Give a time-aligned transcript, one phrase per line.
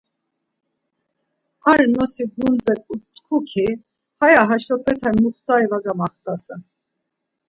[1.71, 2.81] Ar nosi-gundzek
[3.15, 3.67] tku ki;
[4.21, 6.61] Haya haşopete muxtari var gamaxtasen.